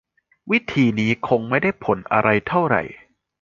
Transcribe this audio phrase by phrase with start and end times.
[0.51, 2.83] วิธีนี้คงไม่ได้ผลอะไรเท่าไหร่